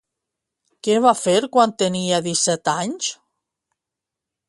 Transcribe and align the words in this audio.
Què 0.87 0.95
va 1.03 1.11
fer 1.19 1.35
quan 1.57 1.75
tenia 1.83 2.25
disset 2.31 2.75
anys? 2.77 3.15